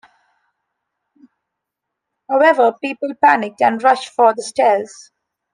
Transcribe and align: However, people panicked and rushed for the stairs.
However, 2.27 2.73
people 2.81 3.13
panicked 3.23 3.61
and 3.61 3.83
rushed 3.83 4.09
for 4.09 4.33
the 4.33 4.41
stairs. 4.41 5.11